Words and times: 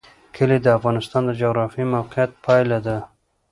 کلي 0.35 0.57
د 0.63 0.67
افغانستان 0.77 1.21
د 1.25 1.31
جغرافیایي 1.41 1.91
موقیعت 1.95 2.31
پایله 2.45 2.79
ده. 2.85 2.97